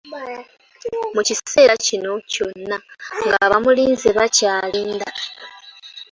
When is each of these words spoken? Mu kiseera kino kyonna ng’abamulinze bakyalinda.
Mu 1.13 1.21
kiseera 1.27 1.73
kino 1.85 2.11
kyonna 2.31 2.77
ng’abamulinze 3.27 4.07
bakyalinda. 4.17 5.07